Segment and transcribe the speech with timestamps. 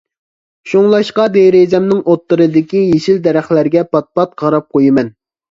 [0.69, 5.15] شۇڭلاشقا دېرىزەمنىڭ ئۇتتۇرىدىكى يېشىل دەرەخلەرگە پات-پات قاراپ قويىمەن.